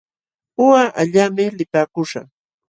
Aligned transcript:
Uqa 0.63 0.83
allaqmi 1.01 1.45
lipaakuśhaq. 1.57 2.27